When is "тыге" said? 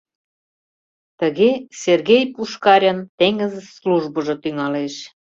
1.19-1.49